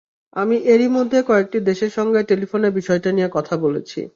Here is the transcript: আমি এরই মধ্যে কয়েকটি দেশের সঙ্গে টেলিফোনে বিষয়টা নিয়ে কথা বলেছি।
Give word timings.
আমি 0.35 0.55
এরই 0.65 0.89
মধ্যে 0.89 1.19
কয়েকটি 1.27 1.57
দেশের 1.69 1.91
সঙ্গে 1.97 2.19
টেলিফোনে 2.29 2.69
বিষয়টা 2.71 3.09
নিয়ে 3.11 3.29
কথা 3.33 3.55
বলেছি। 3.57 4.01